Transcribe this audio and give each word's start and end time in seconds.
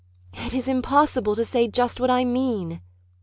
It 0.33 0.51
is 0.55 0.67
impossible 0.67 1.35
to 1.35 1.45
say 1.45 1.67
just 1.67 1.99
what 1.99 2.09
I 2.09 2.25
mean! 2.25 2.81